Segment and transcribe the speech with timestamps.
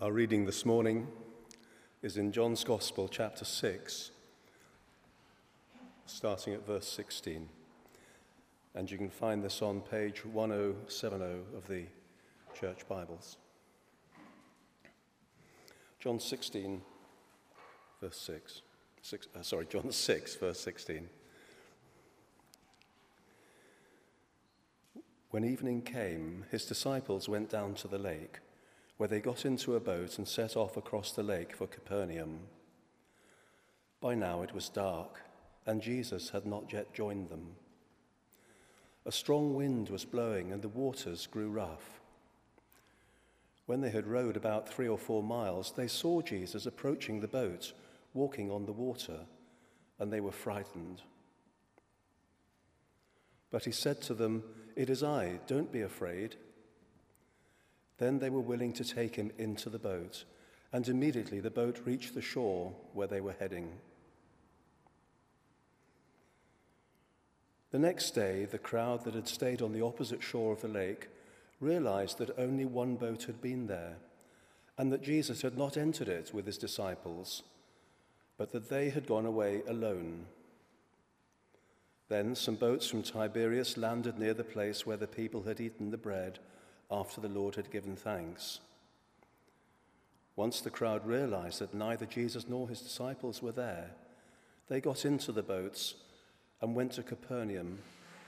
[0.00, 1.08] Our reading this morning
[2.00, 4.10] is in John's Gospel, chapter 6,
[6.06, 7.46] starting at verse 16.
[8.74, 11.24] And you can find this on page 1070
[11.54, 11.84] of the
[12.58, 13.36] Church Bibles.
[15.98, 16.80] John 16,
[18.00, 18.62] verse 6.
[19.02, 21.10] six uh, sorry, John 6, verse 16.
[25.28, 28.38] When evening came, his disciples went down to the lake
[29.00, 32.38] where they got into a boat and set off across the lake for Capernaum.
[33.98, 35.22] By now it was dark,
[35.64, 37.52] and Jesus had not yet joined them.
[39.06, 42.02] A strong wind was blowing, and the waters grew rough.
[43.64, 47.72] When they had rowed about three or four miles, they saw Jesus approaching the boat,
[48.12, 49.20] walking on the water,
[49.98, 51.00] and they were frightened.
[53.50, 54.42] But he said to them,
[54.76, 56.36] It is I, don't be afraid.
[58.00, 60.24] Then they were willing to take him into the boat,
[60.72, 63.72] and immediately the boat reached the shore where they were heading.
[67.72, 71.08] The next day, the crowd that had stayed on the opposite shore of the lake
[71.60, 73.98] realized that only one boat had been there,
[74.78, 77.42] and that Jesus had not entered it with his disciples,
[78.38, 80.24] but that they had gone away alone.
[82.08, 85.98] Then some boats from Tiberias landed near the place where the people had eaten the
[85.98, 86.38] bread
[86.90, 88.60] after the Lord had given thanks.
[90.36, 93.90] Once the crowd realized that neither Jesus nor his disciples were there,
[94.68, 95.94] they got into the boats
[96.60, 97.78] and went to Capernaum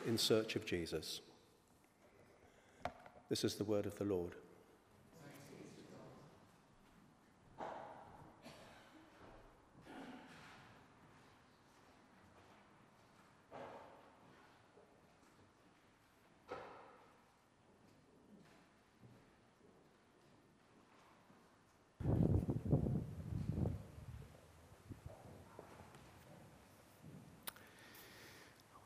[0.06, 1.20] in search of Jesus.
[3.28, 4.32] This is the word of the Lord.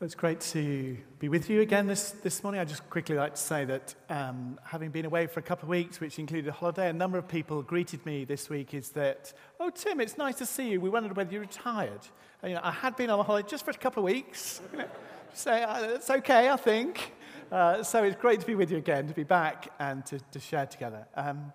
[0.07, 2.61] It's great to be with you again this, this morning.
[2.61, 5.71] I'd just quickly like to say that um, having been away for a couple of
[5.71, 9.33] weeks, which included a holiday, a number of people greeted me this week is that,
[9.59, 10.81] oh, Tim, it's nice to see you.
[10.81, 11.99] We wondered whether you retired.
[12.41, 14.61] And, you know, I had been on a holiday just for a couple of weeks.
[14.73, 14.85] Know,
[15.35, 17.13] so uh, it's okay, I think.
[17.51, 20.39] Uh, so it's great to be with you again, to be back and to, to
[20.39, 21.05] share together.
[21.17, 21.53] Um,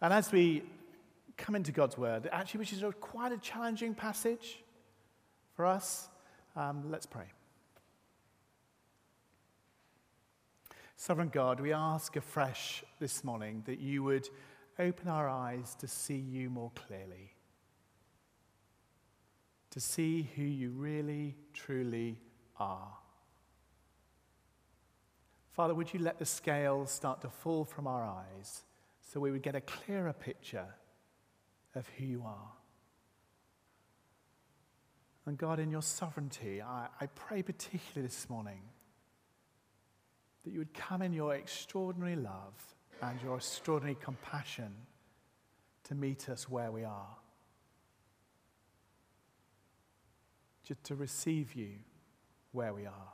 [0.00, 0.62] and as we
[1.36, 4.62] come into God's Word, actually, which is a, quite a challenging passage
[5.54, 6.08] for us,
[6.56, 7.26] um, let's pray.
[10.96, 14.28] Sovereign God, we ask afresh this morning that you would
[14.78, 17.34] open our eyes to see you more clearly,
[19.70, 22.20] to see who you really, truly
[22.58, 22.92] are.
[25.52, 28.62] Father, would you let the scales start to fall from our eyes
[29.00, 30.66] so we would get a clearer picture
[31.74, 32.52] of who you are?
[35.26, 38.60] And God, in your sovereignty, I, I pray particularly this morning
[40.44, 44.72] that you would come in your extraordinary love and your extraordinary compassion
[45.84, 47.16] to meet us where we are.
[50.66, 51.72] Just to receive you
[52.52, 53.12] where we are.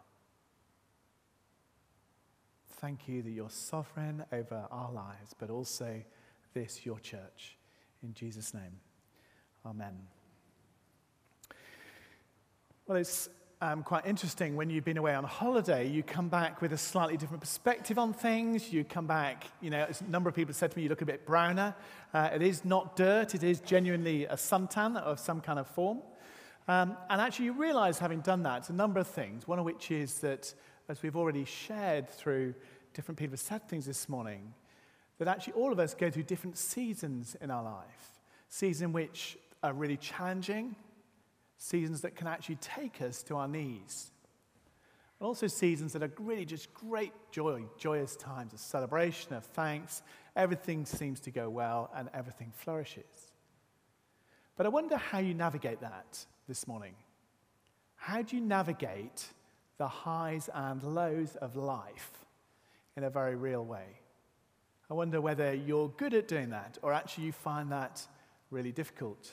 [2.80, 6.02] Thank you that you're sovereign over our lives, but also
[6.54, 7.56] this, your church.
[8.02, 8.80] In Jesus' name,
[9.66, 9.98] amen.
[12.86, 13.28] Well, it's
[13.62, 17.18] um, quite interesting when you've been away on holiday, you come back with a slightly
[17.18, 18.72] different perspective on things.
[18.72, 21.06] You come back, you know, a number of people said to me, you look a
[21.06, 21.74] bit browner.
[22.14, 26.00] Uh, it is not dirt, it is genuinely a suntan of some kind of form.
[26.68, 29.46] Um, and actually, you realize, having done that, a number of things.
[29.46, 30.54] One of which is that,
[30.88, 32.54] as we've already shared through
[32.94, 34.54] different people have said things this morning,
[35.18, 38.20] that actually all of us go through different seasons in our life.
[38.48, 40.76] Seasons which are really challenging,
[41.62, 44.10] seasons that can actually take us to our knees.
[45.18, 50.02] And also seasons that are really just great joy, joyous times of celebration, of thanks.
[50.34, 53.30] Everything seems to go well and everything flourishes.
[54.56, 56.94] But I wonder how you navigate that this morning.
[57.96, 59.26] How do you navigate
[59.76, 62.10] the highs and lows of life
[62.96, 64.00] in a very real way?
[64.90, 68.06] I wonder whether you're good at doing that or actually you find that
[68.50, 69.30] really difficult.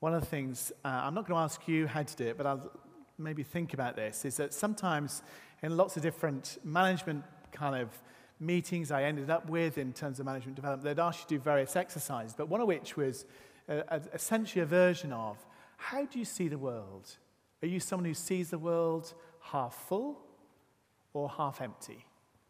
[0.00, 2.36] One of the things, uh, I'm not going to ask you how to do it,
[2.36, 2.70] but I'll
[3.18, 5.22] maybe think about this, is that sometimes
[5.60, 7.90] in lots of different management kind of
[8.38, 11.40] meetings I ended up with in terms of management development, they'd ask you to do
[11.40, 13.26] various exercises, but one of which was
[13.68, 15.36] uh, essentially a version of
[15.76, 17.16] how do you see the world?
[17.62, 20.20] Are you someone who sees the world half full
[21.12, 22.04] or half empty?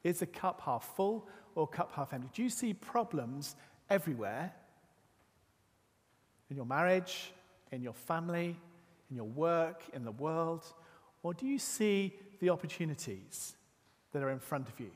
[0.04, 2.28] Is the cup half full or cup half empty?
[2.34, 3.56] Do you see problems
[3.88, 4.52] everywhere
[6.50, 7.32] in your marriage,
[7.72, 8.56] in your family,
[9.10, 10.64] in your work, in the world?
[11.22, 13.56] Or do you see the opportunities
[14.12, 14.90] that are in front of you?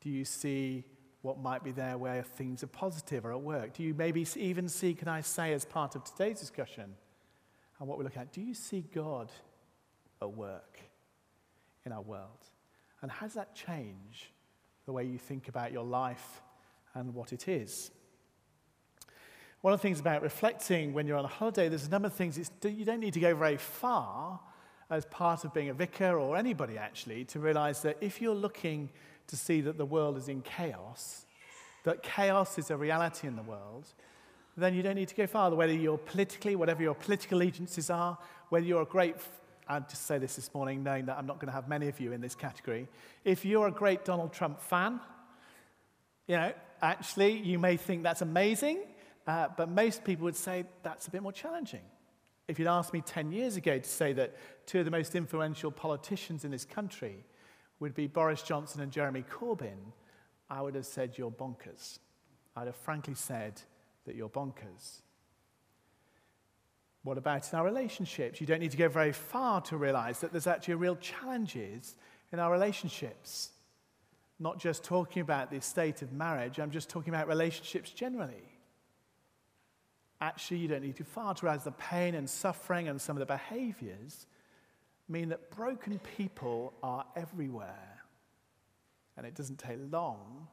[0.00, 0.84] Do you see
[1.22, 3.74] what might be there where things are positive or at work?
[3.74, 6.94] Do you maybe even see, can I say, as part of today's discussion
[7.78, 9.30] and what we're looking at, do you see God
[10.20, 10.80] at work
[11.84, 12.44] in our world?
[13.02, 14.32] And does that change
[14.86, 16.42] the way you think about your life
[16.94, 17.90] and what it is?
[19.60, 22.14] One of the things about reflecting when you're on a holiday, there's a number of
[22.14, 22.38] things.
[22.62, 24.38] you don't need to go very far
[24.88, 28.88] as part of being a vicar or anybody actually to realize that if you're looking
[29.26, 31.26] to see that the world is in chaos,
[31.84, 33.86] that chaos is a reality in the world,
[34.56, 35.56] then you don't need to go farther.
[35.56, 38.16] Whether you're politically, whatever your political allegiances are,
[38.50, 39.16] whether you're a great,
[39.68, 41.98] I'll just say this this morning, knowing that I'm not going to have many of
[42.00, 42.88] you in this category.
[43.24, 45.00] If you're a great Donald Trump fan,
[46.26, 48.80] you know, actually, you may think that's amazing.
[49.28, 51.82] Uh, but most people would say that's a bit more challenging.
[52.48, 54.34] If you'd asked me 10 years ago to say that
[54.64, 57.26] two of the most influential politicians in this country
[57.78, 59.92] would be Boris Johnson and Jeremy Corbyn,
[60.48, 61.98] I would have said you're bonkers.
[62.56, 63.60] I'd have frankly said
[64.06, 65.02] that you're bonkers.
[67.02, 68.40] What about in our relationships?
[68.40, 71.96] You don't need to go very far to realize that there's actually real challenges
[72.32, 73.50] in our relationships.
[74.40, 78.57] Not just talking about the state of marriage, I'm just talking about relationships generally
[80.20, 83.20] actually you don't need to far to realize the pain and suffering and some of
[83.20, 84.26] the behaviors
[85.08, 88.02] mean that broken people are everywhere.
[89.16, 90.48] And it doesn't take long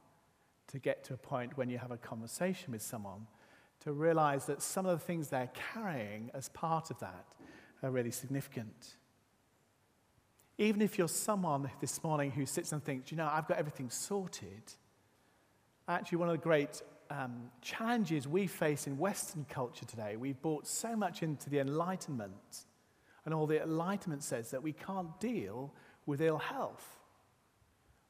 [0.68, 3.28] to get to a point when you have a conversation with someone
[3.82, 7.36] to realize that some of the things they're carrying as part of that
[7.84, 8.96] are really significant.
[10.58, 13.90] Even if you're someone this morning who sits and thinks, you know, I've got everything
[13.90, 14.74] sorted,
[15.88, 20.16] actually, one of the great um, challenges we face in Western culture today.
[20.16, 22.66] We've brought so much into the Enlightenment,
[23.24, 25.74] and all the Enlightenment says that we can't deal
[26.06, 27.00] with ill health.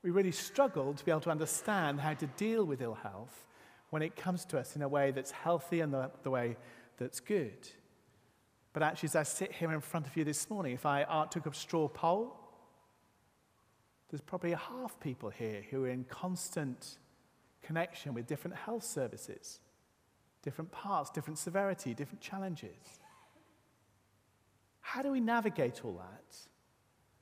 [0.03, 3.45] We really struggle to be able to understand how to deal with ill health
[3.89, 6.57] when it comes to us in a way that's healthy and the, the way
[6.97, 7.69] that's good.
[8.73, 11.25] But actually, as I sit here in front of you this morning, if I uh,
[11.25, 12.35] took a straw poll,
[14.09, 16.97] there's probably half people here who are in constant
[17.65, 19.59] connection with different health services,
[20.43, 22.99] different parts, different severity, different challenges.
[24.81, 26.37] How do we navigate all that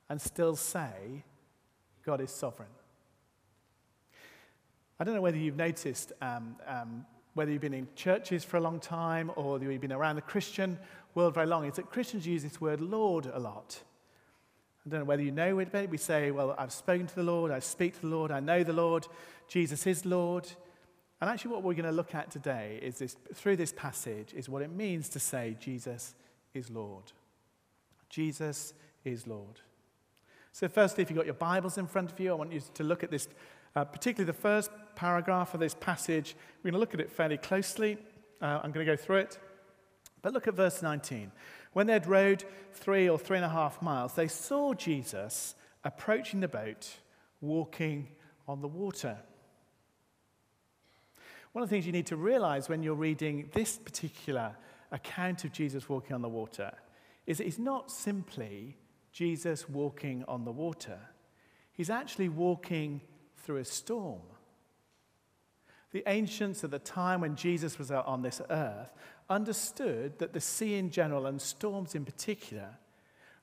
[0.10, 1.24] and still say
[2.06, 2.70] God is sovereign?
[5.00, 8.62] I don't know whether you've noticed, um, um, whether you've been in churches for a
[8.62, 10.78] long time or you've been around the Christian
[11.16, 13.82] world very long, is that Christians use this word Lord a lot.
[14.86, 17.24] I don't know whether you know it, but we say, well, I've spoken to the
[17.24, 19.08] Lord, I speak to the Lord, I know the Lord,
[19.48, 20.48] Jesus is Lord.
[21.22, 24.50] And actually, what we're going to look at today is this, through this passage, is
[24.50, 26.16] what it means to say Jesus
[26.54, 27.14] is Lord.
[28.10, 28.74] Jesus
[29.06, 29.62] is Lord.
[30.52, 32.84] So, firstly, if you've got your Bibles in front of you, I want you to
[32.84, 33.30] look at this,
[33.74, 36.36] uh, particularly the first paragraph of this passage.
[36.62, 37.98] We're going to look at it fairly closely.
[38.42, 39.40] Uh, I'm going to go through it.
[40.22, 41.32] But look at verse 19.
[41.74, 46.48] When they'd rowed three or three and a half miles, they saw Jesus approaching the
[46.48, 46.90] boat,
[47.42, 48.08] walking
[48.48, 49.18] on the water.
[51.52, 54.56] One of the things you need to realize when you're reading this particular
[54.92, 56.72] account of Jesus walking on the water
[57.26, 58.78] is that it's not simply
[59.12, 61.00] Jesus walking on the water,
[61.72, 63.02] he's actually walking
[63.38, 64.22] through a storm.
[65.94, 68.92] The ancients at the time when Jesus was out on this earth
[69.30, 72.78] understood that the sea in general and storms in particular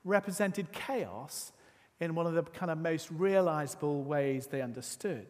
[0.05, 1.53] represented chaos
[2.01, 5.29] in one of the kind of most realizable ways they understood.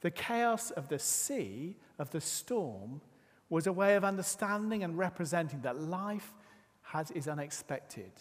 [0.00, 3.02] The chaos of the sea, of the storm,
[3.50, 6.32] was a way of understanding and representing that life
[6.82, 8.12] has, is unexpected.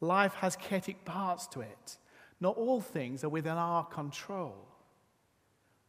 [0.00, 1.98] Life has chaotic parts to it.
[2.40, 4.71] Not all things are within our control.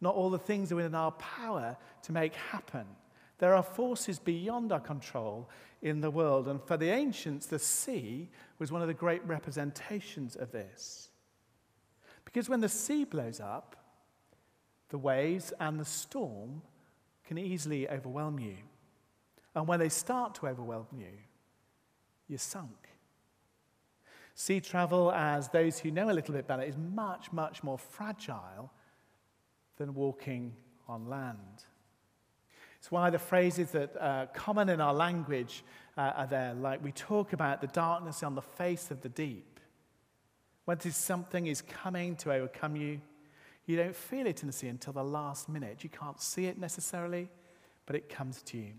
[0.03, 2.85] Not all the things are within our power to make happen.
[3.37, 5.49] There are forces beyond our control
[5.81, 6.49] in the world.
[6.49, 8.29] And for the ancients, the sea
[8.59, 11.07] was one of the great representations of this.
[12.25, 13.77] Because when the sea blows up,
[14.89, 16.63] the waves and the storm
[17.25, 18.57] can easily overwhelm you.
[19.55, 21.17] And when they start to overwhelm you,
[22.27, 22.89] you're sunk.
[24.35, 28.69] Sea travel, as those who know a little bit better, is much, much more fragile
[29.77, 30.53] than walking
[30.87, 31.65] on land.
[32.79, 35.63] It's why the phrases that are common in our language
[35.97, 39.59] uh, are there, like we talk about the darkness on the face of the deep.
[40.65, 43.01] When something is coming to overcome you,
[43.65, 45.83] You don't feel it in the sea until the last minute.
[45.83, 47.29] You can't see it necessarily,
[47.85, 48.73] but it comes to you.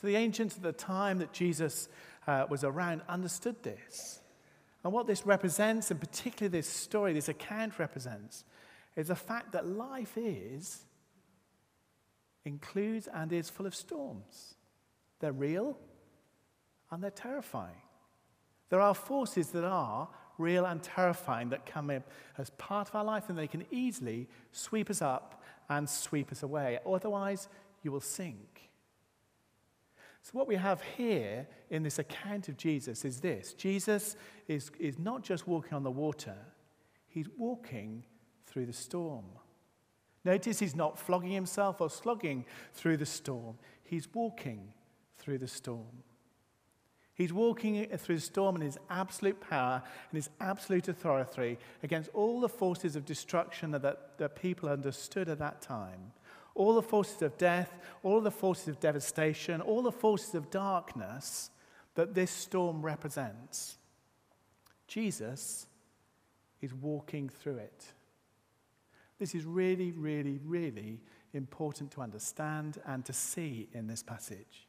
[0.00, 1.88] So the ancients at the time that Jesus
[2.26, 4.20] uh, was around understood this.
[4.82, 8.44] And what this represents, and particularly this story, this account represents,
[8.96, 10.84] is the fact that life is,
[12.44, 14.54] includes, and is full of storms.
[15.20, 15.78] They're real
[16.90, 17.82] and they're terrifying.
[18.68, 20.08] There are forces that are
[20.38, 22.02] real and terrifying that come in
[22.38, 26.42] as part of our life, and they can easily sweep us up and sweep us
[26.42, 26.78] away.
[26.86, 27.48] Otherwise,
[27.82, 28.70] you will sink.
[30.22, 34.16] So, what we have here in this account of Jesus is this Jesus
[34.48, 36.36] is, is not just walking on the water,
[37.06, 38.04] he's walking
[38.54, 39.24] through the storm.
[40.24, 44.72] Notice he's not flogging himself or slogging through the storm, he's walking
[45.18, 46.04] through the storm.
[47.16, 52.40] He's walking through the storm in his absolute power and his absolute authority against all
[52.40, 56.12] the forces of destruction that the people understood at that time.
[56.56, 61.50] All the forces of death, all the forces of devastation, all the forces of darkness
[61.94, 63.76] that this storm represents.
[64.88, 65.66] Jesus
[66.60, 67.92] is walking through it.
[69.18, 71.00] This is really, really, really
[71.32, 74.68] important to understand and to see in this passage.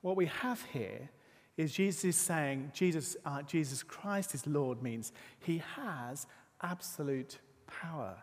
[0.00, 1.10] What we have here
[1.56, 6.26] is Jesus is saying Jesus, uh, Jesus Christ is Lord means he has
[6.62, 8.16] absolute power.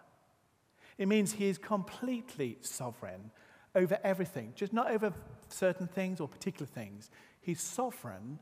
[0.98, 3.32] It means he is completely sovereign
[3.76, 5.14] over everything, just not over
[5.50, 7.12] certain things or particular things.
[7.40, 8.40] He's sovereign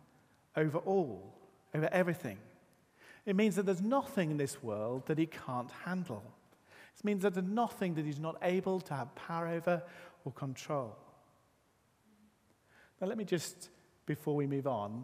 [0.56, 1.36] over all,
[1.74, 2.38] over everything.
[3.26, 6.24] It means that there's nothing in this world that he can't handle.
[6.98, 9.84] It means that there's nothing that he's not able to have power over
[10.24, 10.96] or control.
[13.00, 13.70] Now, let me just
[14.06, 15.04] before we move on,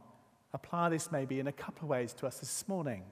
[0.53, 3.03] apply this maybe in a couple of ways to us this morning.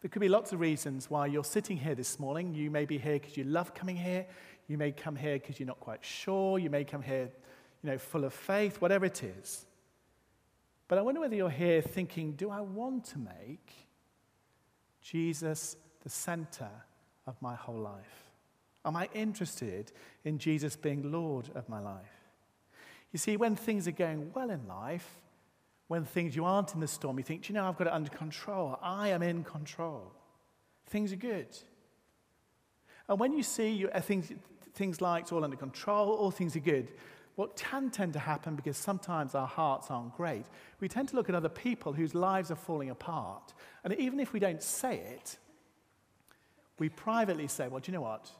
[0.00, 2.54] There could be lots of reasons why you're sitting here this morning.
[2.54, 4.26] You may be here because you love coming here.
[4.66, 6.58] You may come here because you're not quite sure.
[6.58, 7.30] You may come here,
[7.82, 9.64] you know, full of faith, whatever it is.
[10.88, 13.72] But I wonder whether you're here thinking, do I want to make
[15.00, 16.68] Jesus the center
[17.26, 18.30] of my whole life?
[18.84, 19.92] Am I interested
[20.24, 22.20] in Jesus being Lord of my life?
[23.12, 25.06] You see, when things are going well in life,
[25.88, 28.10] when things you aren't in the storm, you think, you know, I've got it under
[28.10, 28.78] control.
[28.82, 30.10] I am in control.
[30.86, 31.48] Things are good.
[33.08, 34.32] And when you see you, uh, things,
[34.74, 36.88] things like it's all under control, all things are good,
[37.34, 40.46] what can tend to happen, because sometimes our hearts aren't great,
[40.80, 43.52] we tend to look at other people whose lives are falling apart.
[43.84, 45.38] And even if we don't say it,
[46.82, 48.30] we privately say, well, do you know what?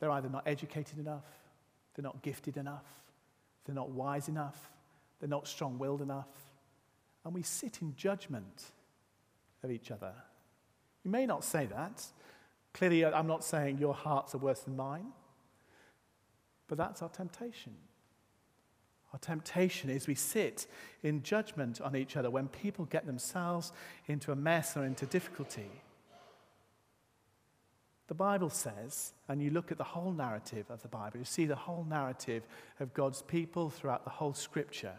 [0.00, 1.26] They're either not educated enough,
[1.94, 2.86] they're not gifted enough,
[3.64, 4.70] they're not wise enough.
[5.20, 6.28] They're not strong willed enough.
[7.24, 8.64] And we sit in judgment
[9.62, 10.12] of each other.
[11.04, 12.04] You may not say that.
[12.72, 15.08] Clearly, I'm not saying your hearts are worse than mine.
[16.68, 17.74] But that's our temptation.
[19.12, 20.66] Our temptation is we sit
[21.02, 23.72] in judgment on each other when people get themselves
[24.06, 25.70] into a mess or into difficulty.
[28.08, 31.44] The Bible says, and you look at the whole narrative of the Bible, you see
[31.44, 32.42] the whole narrative
[32.80, 34.94] of God's people throughout the whole scripture.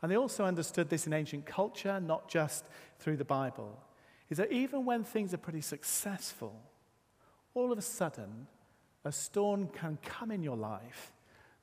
[0.00, 2.64] And they also understood this in ancient culture, not just
[2.98, 3.78] through the Bible,
[4.30, 6.58] is that even when things are pretty successful,
[7.54, 8.46] all of a sudden,
[9.04, 11.12] a storm can come in your life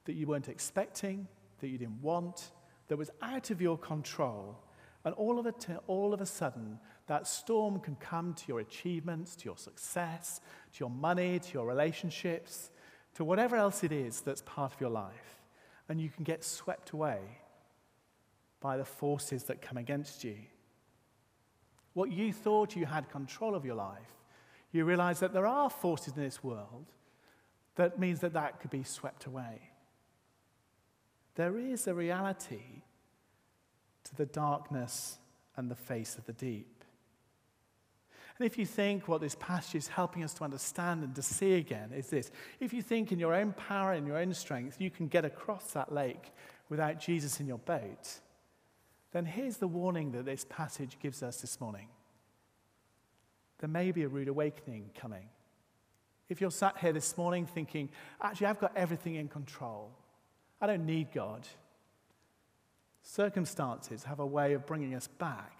[0.05, 1.27] that you weren't expecting,
[1.61, 2.51] that you didn't want,
[2.87, 4.59] that was out of your control.
[5.03, 6.79] And all of, a t- all of a sudden,
[7.09, 11.65] that storm can come to your achievements, to your success, to your money, to your
[11.65, 12.69] relationships,
[13.15, 15.41] to whatever else it is that's part of your life.
[15.89, 17.17] And you can get swept away
[18.61, 20.35] by the forces that come against you.
[21.93, 24.13] What you thought you had control of your life,
[24.71, 26.85] you realize that there are forces in this world
[27.73, 29.71] that means that that could be swept away.
[31.33, 32.83] There is a reality
[34.03, 35.17] to the darkness
[35.57, 36.78] and the face of the deep.
[38.39, 41.55] And if you think what this passage is helping us to understand and to see
[41.55, 42.31] again is this
[42.61, 45.73] if you think in your own power and your own strength you can get across
[45.73, 46.31] that lake
[46.69, 48.21] without Jesus in your boat,
[49.11, 51.87] then here's the warning that this passage gives us this morning.
[53.57, 55.27] There may be a rude awakening coming.
[56.29, 57.89] If you're sat here this morning thinking,
[58.21, 59.91] actually, I've got everything in control,
[60.61, 61.45] I don't need God,
[63.01, 65.59] circumstances have a way of bringing us back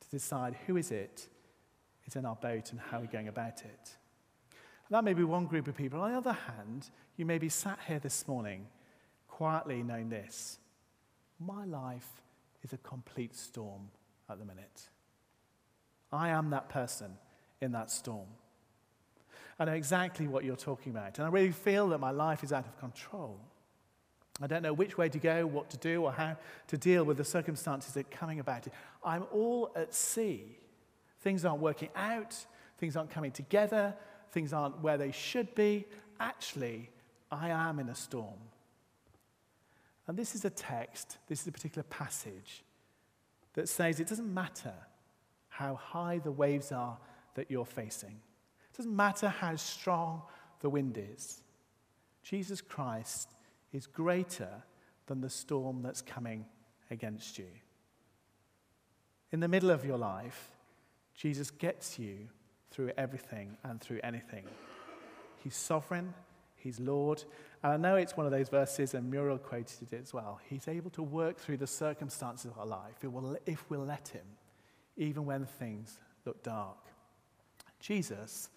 [0.00, 1.28] to decide who is it
[2.06, 3.96] is in our boat and how we're going about it.
[4.88, 6.00] And that may be one group of people.
[6.00, 8.66] On the other hand, you may be sat here this morning
[9.28, 10.58] quietly knowing this
[11.40, 12.22] my life
[12.62, 13.90] is a complete storm
[14.30, 14.88] at the minute.
[16.12, 17.16] I am that person
[17.60, 18.26] in that storm.
[19.58, 22.52] I know exactly what you're talking about, and I really feel that my life is
[22.52, 23.38] out of control.
[24.42, 26.36] I don't know which way to go, what to do, or how
[26.68, 28.66] to deal with the circumstances that are coming about.
[29.04, 30.58] I'm all at sea.
[31.24, 32.36] Things aren't working out,
[32.76, 33.94] things aren't coming together,
[34.30, 35.86] things aren't where they should be.
[36.20, 36.90] Actually,
[37.30, 38.38] I am in a storm.
[40.06, 42.62] And this is a text, this is a particular passage
[43.54, 44.74] that says it doesn't matter
[45.48, 46.98] how high the waves are
[47.36, 48.20] that you're facing,
[48.70, 50.20] it doesn't matter how strong
[50.60, 51.40] the wind is.
[52.22, 53.30] Jesus Christ
[53.72, 54.62] is greater
[55.06, 56.44] than the storm that's coming
[56.90, 57.48] against you.
[59.32, 60.53] In the middle of your life,
[61.14, 62.28] Jesus gets you
[62.70, 64.44] through everything and through anything.
[65.38, 66.14] He's sovereign,
[66.56, 67.22] He's Lord.
[67.62, 70.40] And I know it's one of those verses, and Muriel quoted it as well.
[70.48, 73.04] He's able to work through the circumstances of our life
[73.46, 74.26] if we'll let Him,
[74.96, 76.78] even when things look dark.
[77.80, 78.48] Jesus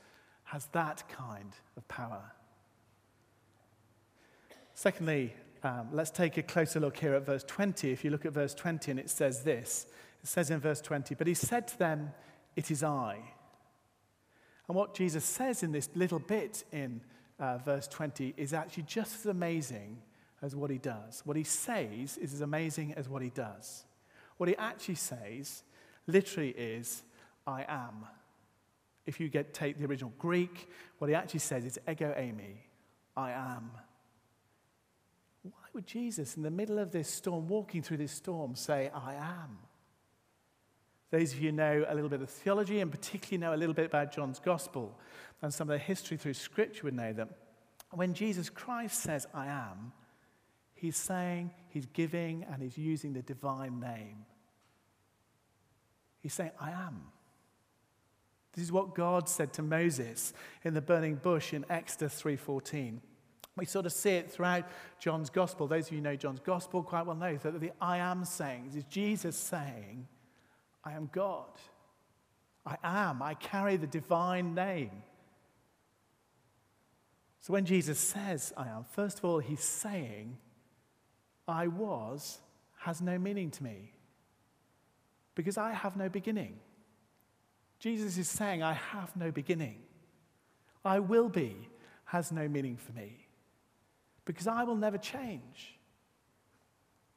[0.46, 2.32] has that kind of power.
[4.74, 5.34] Secondly,
[5.64, 7.92] um, let's take a closer look here at verse 20.
[7.92, 9.88] If you look at verse 20, and it says this
[10.24, 12.12] it says in verse 20, But he said to them,
[12.58, 13.20] It is I.
[14.68, 17.02] And what Jesus says in this little bit in
[17.40, 20.00] uh, verse 20 is actually just as amazing
[20.42, 21.22] as what he does.
[21.24, 23.86] What he says is as amazing as what he does.
[24.38, 25.64] What he actually says
[26.08, 27.04] literally is,
[27.46, 28.08] I am.
[29.06, 32.58] If you get, take the original Greek, what he actually says is ego eimi,
[33.16, 33.70] I am.
[35.44, 39.14] Why would Jesus, in the middle of this storm, walking through this storm, say, I
[39.14, 39.60] am?
[41.10, 43.86] Those of you know a little bit of theology and particularly know a little bit
[43.86, 45.00] about John's gospel
[45.42, 47.30] and some of the history through scripture would know that
[47.92, 49.94] when Jesus Christ says, I am,
[50.74, 54.26] he's saying, he's giving, and he's using the divine name.
[56.20, 57.04] He's saying, I am.
[58.54, 60.34] This is what God said to Moses
[60.64, 63.00] in the burning bush in Exodus 3:14.
[63.56, 64.65] We sort of see it throughout
[65.00, 65.67] John's gospel.
[65.67, 68.76] Those of you who know John's gospel quite well know that the I am sayings
[68.76, 70.08] is Jesus saying,
[70.88, 71.52] I am God.
[72.65, 73.21] I am.
[73.21, 74.91] I carry the divine name.
[77.41, 80.38] So when Jesus says, I am, first of all, he's saying,
[81.47, 82.39] I was
[82.80, 83.93] has no meaning to me
[85.36, 86.60] because I have no beginning.
[87.80, 89.80] Jesus is saying, I have no beginning.
[90.86, 91.69] I will be
[92.06, 93.28] has no meaning for me
[94.23, 95.78] because I will never change.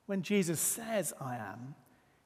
[0.07, 1.75] When Jesus says, I am,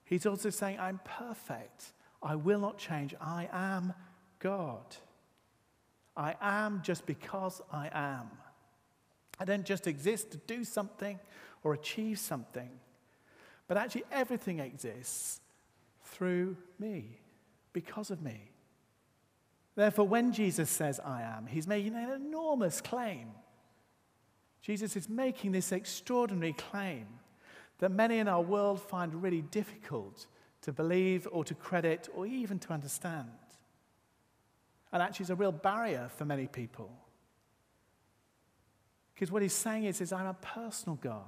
[0.05, 1.93] he's also saying, I'm perfect.
[2.23, 3.14] I will not change.
[3.21, 3.93] I am
[4.38, 4.97] God.
[6.17, 8.31] I am just because I am.
[9.38, 11.19] I don't just exist to do something
[11.62, 12.71] or achieve something,
[13.67, 15.40] but actually everything exists
[16.05, 17.19] through me,
[17.73, 18.51] because of me.
[19.75, 23.31] Therefore, when Jesus says, I am, he's making an enormous claim.
[24.62, 27.07] Jesus is making this extraordinary claim
[27.85, 30.27] that many in our world find really difficult
[30.62, 33.29] to believe or to credit or even to understand.
[34.90, 36.90] And actually, is a real barrier for many people.
[39.12, 41.27] Because what he's saying is, is, I'm a personal God.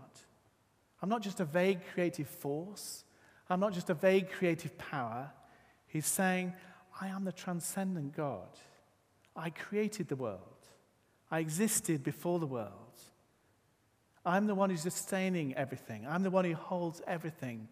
[1.03, 3.05] I'm not just a vague creative force.
[3.51, 5.31] I'm not just a vague creative power.
[5.87, 6.55] He's saying,
[6.99, 8.49] I am the transcendent God.
[9.37, 10.41] I created the world.
[11.31, 12.99] I existed before the world.
[14.27, 16.05] I'm the one who's sustaining everything.
[16.07, 17.69] I'm the one who holds everything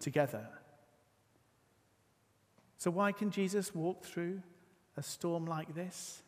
[0.00, 0.48] together.
[2.78, 4.40] So, why can Jesus walk through
[4.96, 6.22] a storm like this?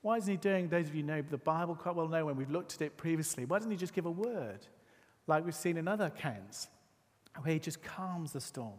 [0.00, 2.50] Why isn't he doing, those of you know the Bible quite well know when we've
[2.50, 4.66] looked at it previously, why doesn't he just give a word
[5.26, 6.68] like we've seen in other accounts
[7.40, 8.78] where he just calms the storm?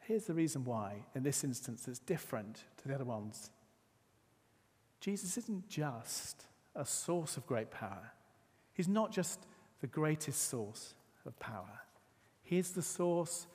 [0.00, 3.50] Here's the reason why, in this instance, it's different to the other ones.
[5.00, 8.12] Jesus isn't just a source of great power,
[8.72, 9.46] he's not just
[9.80, 10.94] the greatest source
[11.26, 11.80] of power,
[12.42, 13.46] he is the source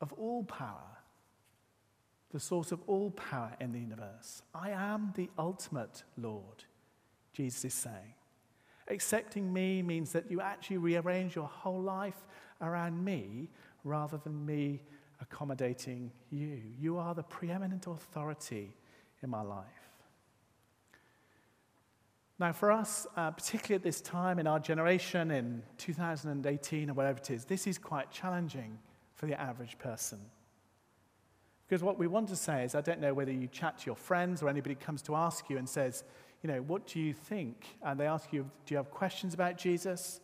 [0.00, 0.92] of all power
[2.32, 4.42] the source of all power in the universe.
[4.54, 6.64] I am the ultimate Lord,
[7.32, 8.14] Jesus is saying.
[8.88, 12.26] Accepting me means that you actually rearrange your whole life
[12.60, 13.50] around me
[13.84, 14.80] rather than me
[15.20, 16.62] accommodating you.
[16.80, 18.74] You are the preeminent authority
[19.22, 19.81] in my life.
[22.42, 27.18] Now, for us, uh, particularly at this time in our generation, in 2018 or whatever
[27.18, 28.80] it is, this is quite challenging
[29.14, 30.18] for the average person.
[31.68, 33.94] Because what we want to say is, I don't know whether you chat to your
[33.94, 36.02] friends or anybody comes to ask you and says,
[36.42, 37.64] you know, what do you think?
[37.80, 40.20] And they ask you, do you have questions about Jesus?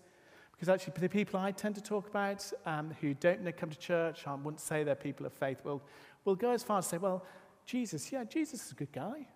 [0.51, 4.27] Because actually, the people I tend to talk about um, who don't come to church,
[4.27, 5.85] I wouldn't say they're people of faith, will,
[6.25, 7.25] will go as far as say, well,
[7.65, 9.29] Jesus, yeah, Jesus is a good guy.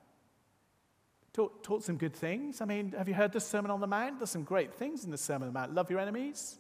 [1.33, 2.61] Taught, taught some good things.
[2.61, 4.18] I mean, have you heard the Sermon on the Mount?
[4.18, 5.75] There's some great things in the Sermon on the Mount.
[5.75, 6.59] Love your enemies.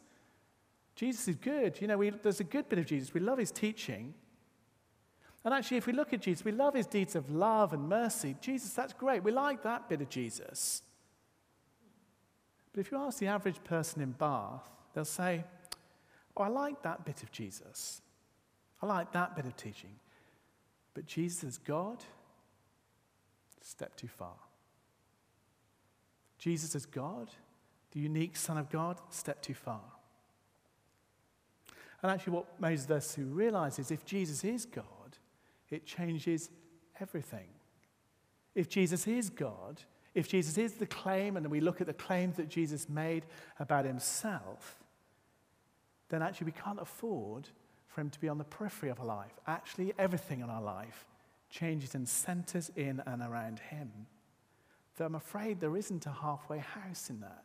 [0.94, 1.80] Jesus is good.
[1.80, 3.12] You know, we, there's a good bit of Jesus.
[3.12, 4.14] We love his teaching.
[5.44, 8.36] And actually, if we look at Jesus, we love his deeds of love and mercy.
[8.40, 9.24] Jesus, that's great.
[9.24, 10.82] We like that bit of Jesus.
[12.72, 15.44] But if you ask the average person in Bath, they'll say,
[16.36, 18.00] Oh, I like that bit of Jesus.
[18.80, 19.90] I like that bit of teaching.
[20.94, 21.98] But Jesus God,
[23.60, 24.34] step too far.
[26.42, 27.30] Jesus as God,
[27.92, 29.84] the unique Son of God, step too far.
[32.02, 35.18] And actually, what most of us who realize is if Jesus is God,
[35.70, 36.50] it changes
[37.00, 37.46] everything.
[38.56, 39.82] If Jesus is God,
[40.16, 43.24] if Jesus is the claim, and we look at the claims that Jesus made
[43.60, 44.82] about himself,
[46.08, 47.48] then actually we can't afford
[47.86, 49.38] for him to be on the periphery of our life.
[49.46, 51.06] Actually, everything in our life
[51.50, 53.92] changes and centers in and around him.
[54.96, 57.44] Though I'm afraid there isn't a halfway house in that.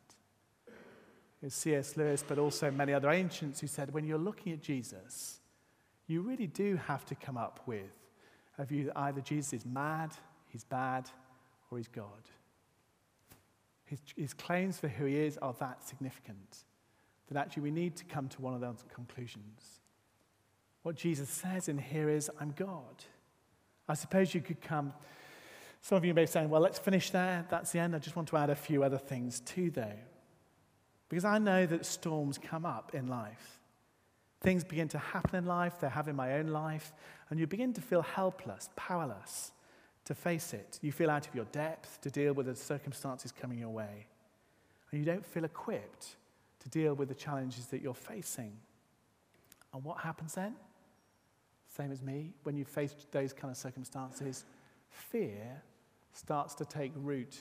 [1.42, 1.96] It's C.S.
[1.96, 5.40] Lewis, but also many other ancients who said when you're looking at Jesus,
[6.08, 7.92] you really do have to come up with
[8.58, 10.12] a view that either Jesus is mad,
[10.48, 11.10] he's bad,
[11.70, 12.08] or he's God.
[13.86, 16.66] His, his claims for who he is are that significant
[17.30, 19.82] that actually we need to come to one of those conclusions.
[20.84, 23.04] What Jesus says in here is, I'm God.
[23.90, 24.94] I suppose you could come.
[25.82, 27.46] Some of you may be saying, well, let's finish there.
[27.50, 27.96] That's the end.
[27.96, 30.00] I just want to add a few other things too, though.
[31.10, 33.60] Because I know that storms come up in life.
[34.42, 36.94] Things begin to happen in life, they have in my own life,
[37.30, 39.52] and you begin to feel helpless, powerless
[40.06, 40.80] to face it.
[40.82, 44.08] You feel out of your depth to deal with the circumstances coming your way.
[44.92, 46.16] And you don't feel equipped
[46.60, 48.54] to deal with the challenges that you're facing.
[49.74, 50.56] And what happens then?
[51.76, 54.46] Same as me, when you face those kind of circumstances,
[54.98, 55.64] fear
[56.12, 57.38] starts to take root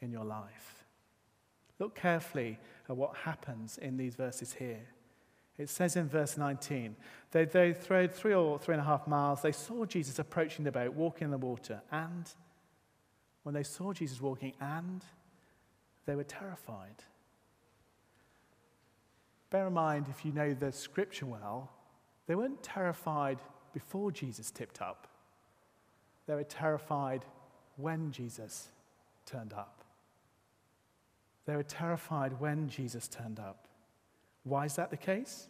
[0.00, 0.84] in your life.
[1.78, 4.86] Look carefully at what happens in these verses here.
[5.58, 6.96] It says in verse 19,
[7.30, 9.42] they, they rowed three or three and a half miles.
[9.42, 11.80] They saw Jesus approaching the boat, walking in the water.
[11.90, 12.30] And
[13.42, 15.02] when they saw Jesus walking, and
[16.04, 17.02] they were terrified.
[19.50, 21.70] Bear in mind, if you know the scripture well,
[22.26, 23.38] they weren't terrified
[23.72, 25.08] before Jesus tipped up.
[26.26, 27.24] They were terrified
[27.76, 28.68] when Jesus
[29.24, 29.84] turned up.
[31.46, 33.68] They were terrified when Jesus turned up.
[34.42, 35.48] Why is that the case?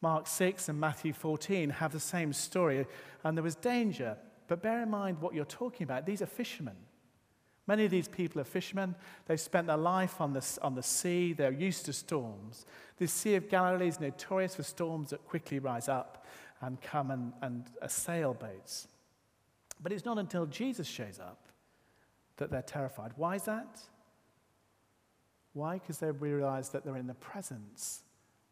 [0.00, 2.86] Mark 6 and Matthew 14 have the same story,
[3.22, 4.16] and there was danger.
[4.48, 6.06] But bear in mind what you're talking about.
[6.06, 6.76] These are fishermen.
[7.66, 8.96] Many of these people are fishermen.
[9.26, 11.32] They've spent their life on the, on the sea.
[11.32, 12.66] They're used to storms.
[12.98, 16.26] The Sea of Galilee is notorious for storms that quickly rise up
[16.60, 18.88] and come and, and assail boats.
[19.82, 21.48] But it's not until Jesus shows up
[22.36, 23.12] that they're terrified.
[23.16, 23.80] Why is that?
[25.52, 25.74] Why?
[25.74, 28.02] Because they realize that they're in the presence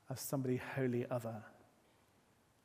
[0.09, 1.43] of somebody wholly other.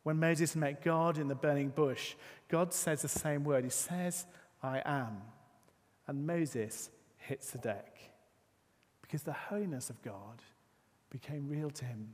[0.04, 2.16] When Moses met God in the burning bush,
[2.50, 3.64] God says the same word.
[3.64, 4.26] He says,
[4.62, 5.22] I am
[6.08, 7.98] and Moses hits the deck
[9.02, 10.42] because the holiness of God
[11.10, 12.14] became real to him.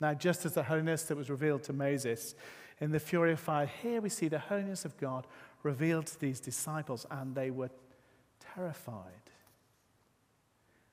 [0.00, 2.34] Now, just as the holiness that was revealed to Moses
[2.80, 5.26] in the fury of fire, here we see the holiness of God
[5.62, 7.70] revealed to these disciples, and they were
[8.54, 9.12] terrified.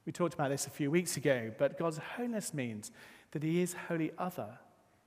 [0.05, 2.91] We talked about this a few weeks ago, but God's holiness means
[3.31, 4.59] that He is wholly other.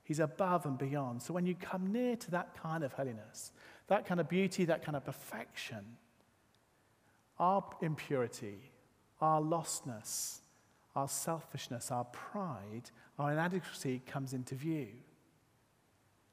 [0.04, 1.22] He's above and beyond.
[1.22, 3.52] So when you come near to that kind of holiness,
[3.88, 5.84] that kind of beauty, that kind of perfection,
[7.38, 8.72] our impurity,
[9.20, 10.38] our lostness,
[10.96, 14.88] our selfishness, our pride, our inadequacy comes into view.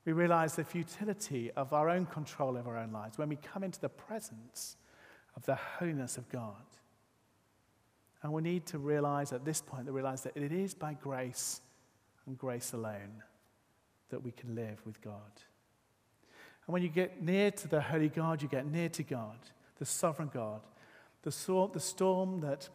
[0.06, 3.64] We realize the futility of our own control of our own lives when we come
[3.64, 4.78] into the presence
[5.36, 6.64] of the holiness of God.
[8.22, 11.62] And we need to realize at this point, to realize that it is by grace
[12.26, 13.22] and grace alone
[14.10, 15.42] that we can live with God.
[16.66, 19.38] And when you get near to the holy God, you get near to God,
[19.78, 20.62] the sovereign God,
[21.24, 22.70] the, the storm that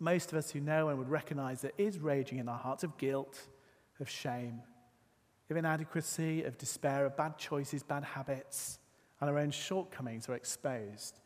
[0.00, 2.96] most of us who know and would recognize that is raging in our hearts of
[2.98, 3.46] guilt,
[4.00, 4.60] of shame,
[5.50, 8.78] of inadequacy, of despair, of bad choices, bad habits,
[9.20, 11.20] and our own shortcomings are exposed,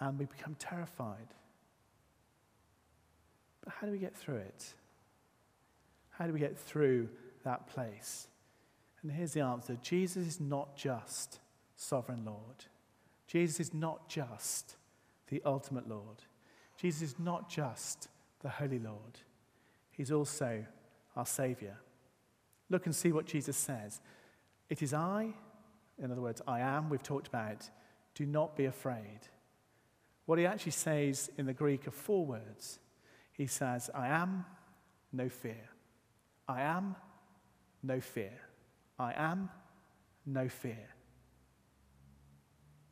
[0.00, 1.28] and we become terrified.
[3.64, 4.74] But how do we get through it?
[6.10, 7.08] How do we get through
[7.44, 8.28] that place?
[9.02, 11.40] And here's the answer Jesus is not just
[11.76, 12.66] sovereign Lord,
[13.26, 14.76] Jesus is not just
[15.28, 16.22] the ultimate Lord.
[16.76, 18.08] Jesus is not just
[18.40, 19.20] the Holy Lord,
[19.90, 20.64] He's also
[21.16, 21.78] our Savior.
[22.68, 24.00] Look and see what Jesus says.
[24.68, 25.34] It is I
[26.02, 27.68] in other words, I am, we've talked about,
[28.14, 29.20] do not be afraid.
[30.26, 32.78] What he actually says in the Greek are four words.
[33.32, 34.44] He says, I am,
[35.12, 35.68] no fear.
[36.48, 36.96] I am,
[37.82, 38.32] no fear.
[38.98, 39.50] I am,
[40.24, 40.88] no fear.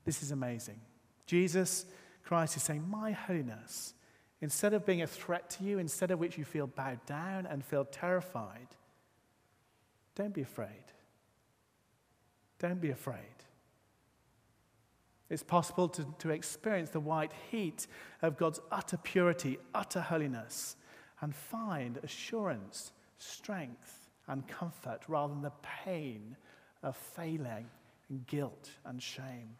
[0.04, 0.80] This is amazing.
[1.26, 1.86] Jesus
[2.24, 3.94] Christ is saying, My holiness,
[4.40, 7.64] instead of being a threat to you, instead of which you feel bowed down and
[7.64, 8.68] feel terrified,
[10.14, 10.68] don't be afraid.
[12.58, 13.18] Don't be afraid.
[15.28, 17.86] It's possible to, to experience the white heat
[18.22, 20.76] of God's utter purity, utter holiness,
[21.20, 25.52] and find assurance, strength, and comfort rather than the
[25.84, 26.36] pain
[26.82, 27.66] of failing
[28.08, 29.56] and guilt and shame.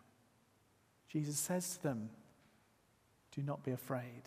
[1.08, 2.10] Jesus says to them,
[3.34, 4.22] Do not be afraid.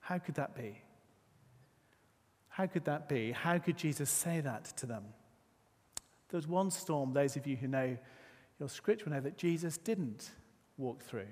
[0.00, 0.80] How could that be?
[2.48, 3.32] How could that be?
[3.32, 5.04] How could Jesus say that to them?
[6.28, 7.96] There was one storm, those of you who know
[8.60, 10.30] your scripture know that Jesus didn't
[10.76, 11.26] walk through.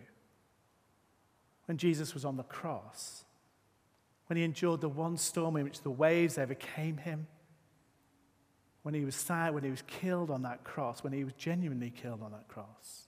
[1.66, 3.24] When Jesus was on the cross,
[4.26, 7.26] when he endured the one storm in which the waves overcame him,
[8.82, 11.90] when he was sad, when he was killed on that cross, when he was genuinely
[11.90, 13.07] killed on that cross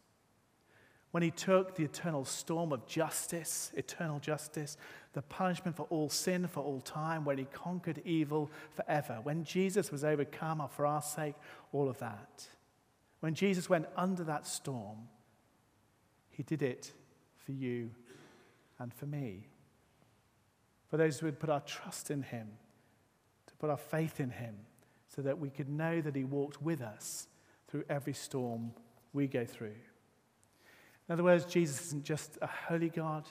[1.11, 4.77] when he took the eternal storm of justice, eternal justice,
[5.12, 9.90] the punishment for all sin for all time, when he conquered evil forever, when Jesus
[9.90, 11.35] was overcome for our sake,
[11.73, 12.49] all of that.
[13.18, 15.09] When Jesus went under that storm,
[16.31, 16.92] he did it
[17.44, 17.90] for you
[18.79, 19.49] and for me.
[20.88, 22.49] For those who would put our trust in him,
[23.46, 24.55] to put our faith in him,
[25.09, 27.27] so that we could know that he walked with us
[27.66, 28.73] through every storm
[29.12, 29.75] we go through.
[31.11, 33.25] In other words, Jesus isn't just a holy God,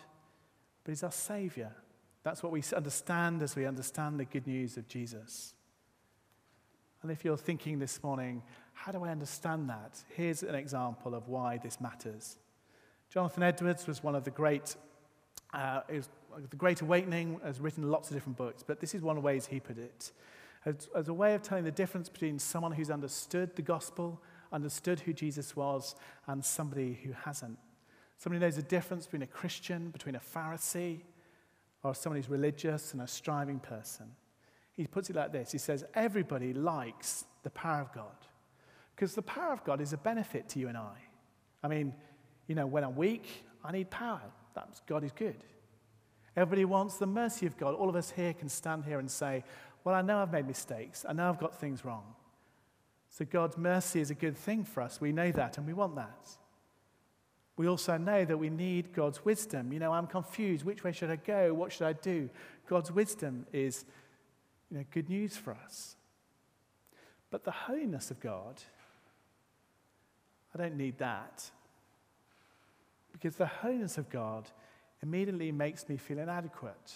[0.84, 1.72] but he's our Savior.
[2.24, 5.54] That's what we understand as we understand the good news of Jesus.
[7.02, 9.98] And if you're thinking this morning, how do I understand that?
[10.10, 12.36] Here's an example of why this matters.
[13.10, 14.76] Jonathan Edwards was one of the great,
[15.54, 19.24] uh, the Great Awakening, has written lots of different books, but this is one of
[19.24, 20.12] the ways he put it.
[20.66, 25.00] As, as a way of telling the difference between someone who's understood the gospel, understood
[25.00, 25.96] who Jesus was,
[26.28, 27.58] and somebody who hasn't.
[28.20, 31.00] Somebody knows the difference between a Christian, between a Pharisee,
[31.84, 34.08] or someone who's religious and a striving person.
[34.74, 38.16] He puts it like this He says, Everybody likes the power of God
[38.94, 40.98] because the power of God is a benefit to you and I.
[41.64, 41.94] I mean,
[42.48, 44.22] you know, when I'm weak, I need power.
[44.54, 45.42] That's, God is good.
[46.36, 47.74] Everybody wants the mercy of God.
[47.74, 49.46] All of us here can stand here and say,
[49.86, 51.06] Well, I know I've made mistakes.
[51.08, 52.04] I know I've got things wrong.
[53.08, 55.00] So God's mercy is a good thing for us.
[55.00, 56.38] We know that and we want that
[57.60, 59.74] we also know that we need God's wisdom.
[59.74, 60.64] You know, I'm confused.
[60.64, 61.54] Which way should I go?
[61.54, 62.30] What should I do?
[62.70, 63.84] God's wisdom is
[64.72, 65.98] you know, good news for us.
[67.30, 68.62] But the holiness of God,
[70.56, 71.52] I don't need that.
[73.12, 74.50] Because the holiness of God
[75.04, 76.94] immediately makes me feel inadequate,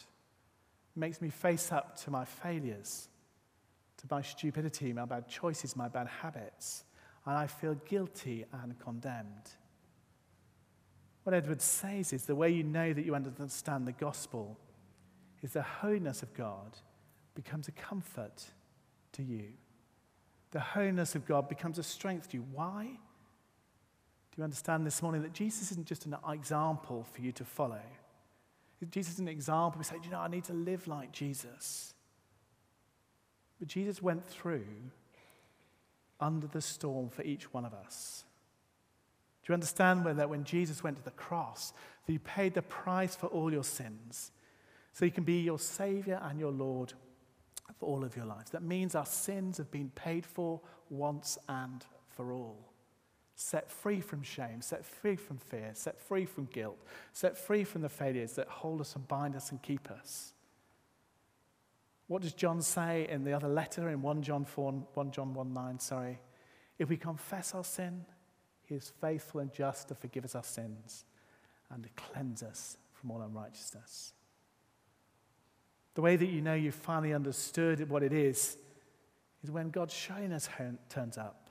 [0.96, 3.10] makes me face up to my failures,
[3.98, 6.86] to my stupidity, my bad choices, my bad habits,
[7.26, 9.58] and I feel guilty and condemned.
[11.24, 14.58] What Edward says is the way you know that you understand the gospel
[15.42, 16.78] is the holiness of God
[17.36, 18.44] becomes a comfort
[19.14, 19.46] to you.
[20.52, 22.46] The holiness of God becomes a strength to you.
[22.52, 22.84] Why?
[22.86, 27.82] Do you understand this morning that Jesus isn't just an example for you to follow?
[28.90, 29.80] Jesus is an example.
[29.80, 31.94] We say, you know, I need to live like Jesus.
[33.60, 34.66] But Jesus went through
[36.20, 38.26] under the storm for each one of us.
[39.44, 41.74] Do you understand that when Jesus went to the cross,
[42.06, 44.32] that he paid the price for all your sins?
[44.94, 46.94] So he can be your Savior and your Lord
[47.78, 48.52] for all of your lives.
[48.52, 51.84] That means our sins have been paid for once and
[52.16, 52.70] for all.
[53.36, 56.78] Set free from shame, set free from fear, set free from guilt,
[57.12, 60.34] set free from the failures that hold us and bind us and keep us.
[62.08, 65.54] What does John say in the other letter in 1 John 4, 1 John 1
[65.54, 66.20] 9, sorry?
[66.78, 68.06] If we confess our sin,
[68.66, 71.06] he is faithful and just to forgive us our sins
[71.70, 74.14] and to cleanse us from all unrighteousness.
[75.96, 78.58] The way that you know you've finally understood what it is
[79.44, 80.50] is when God's shyness
[80.90, 81.50] turns up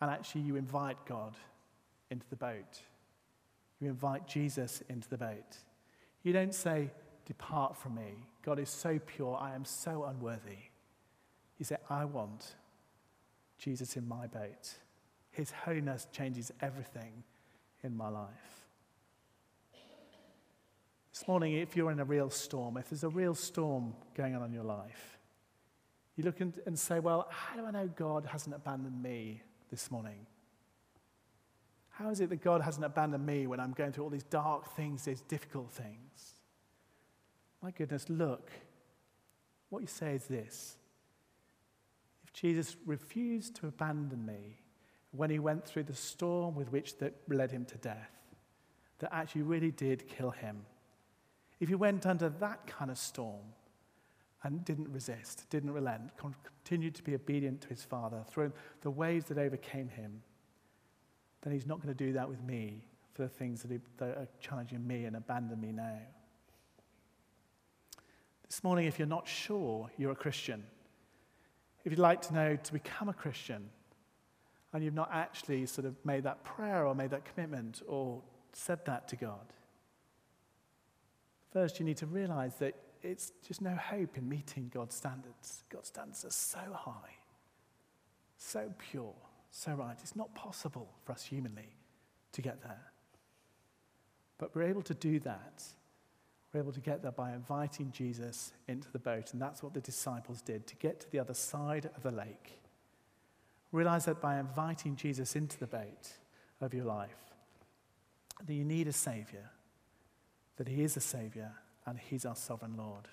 [0.00, 1.34] and actually you invite God
[2.10, 2.82] into the boat.
[3.80, 5.56] You invite Jesus into the boat.
[6.22, 6.90] You don't say,
[7.24, 8.24] Depart from me.
[8.44, 10.58] God is so pure, I am so unworthy.
[11.58, 12.54] You say, I want
[13.58, 14.74] Jesus in my boat.
[15.36, 17.22] His holiness changes everything
[17.82, 18.66] in my life.
[21.12, 24.42] This morning, if you're in a real storm, if there's a real storm going on
[24.44, 25.18] in your life,
[26.16, 30.26] you look and say, Well, how do I know God hasn't abandoned me this morning?
[31.90, 34.74] How is it that God hasn't abandoned me when I'm going through all these dark
[34.74, 36.34] things, these difficult things?
[37.62, 38.50] My goodness, look.
[39.68, 40.78] What you say is this
[42.24, 44.60] If Jesus refused to abandon me
[45.16, 48.10] when he went through the storm with which that led him to death,
[48.98, 50.64] that actually really did kill him,
[51.60, 53.54] if he went under that kind of storm
[54.42, 58.52] and didn't resist, didn't relent, continued to be obedient to his Father through
[58.82, 60.22] the ways that overcame him,
[61.42, 64.16] then he's not going to do that with me for the things that, he, that
[64.16, 65.98] are challenging me and abandon me now.
[68.46, 70.62] This morning, if you're not sure you're a Christian,
[71.84, 73.70] if you'd like to know to become a Christian,
[74.76, 78.20] and you've not actually sort of made that prayer or made that commitment or
[78.52, 79.54] said that to God,
[81.50, 85.64] first you need to realize that it's just no hope in meeting God's standards.
[85.70, 87.14] God's standards are so high,
[88.36, 89.14] so pure,
[89.50, 89.96] so right.
[90.02, 91.70] It's not possible for us humanly
[92.32, 92.92] to get there.
[94.36, 95.64] But we're able to do that.
[96.52, 99.32] We're able to get there by inviting Jesus into the boat.
[99.32, 102.60] And that's what the disciples did to get to the other side of the lake.
[103.76, 106.08] Realize that by inviting Jesus into the boat
[106.62, 107.18] of your life,
[108.46, 109.50] that you need a Savior,
[110.56, 111.52] that He is a Savior,
[111.84, 113.06] and He's our sovereign Lord.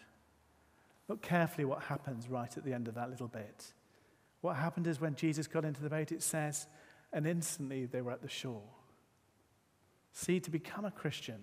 [1.10, 3.74] Look carefully what happens right at the end of that little bit.
[4.40, 6.68] What happened is when Jesus got into the boat, it says,
[7.12, 8.64] and instantly they were at the shore.
[10.14, 11.42] See, to become a Christian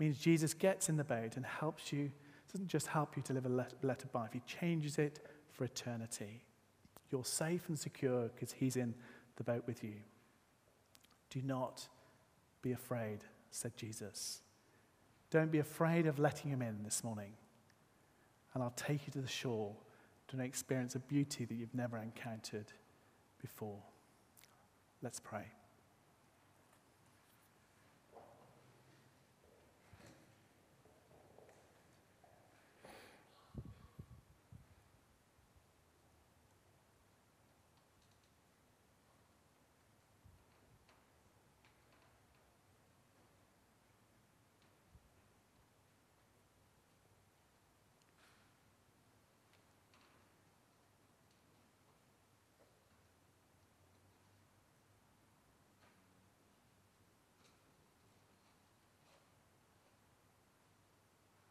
[0.00, 2.10] means Jesus gets in the boat and helps you,
[2.52, 5.20] doesn't just help you to live a letter life, He changes it
[5.52, 6.42] for eternity.
[7.10, 8.94] You're safe and secure because He's in
[9.36, 9.94] the boat with you.
[11.30, 11.88] Do not
[12.62, 14.42] be afraid, said Jesus.
[15.30, 17.32] Don't be afraid of letting him in this morning.
[18.54, 19.74] And I'll take you to the shore
[20.28, 22.72] to an experience of beauty that you've never encountered
[23.40, 23.78] before.
[25.02, 25.44] Let's pray.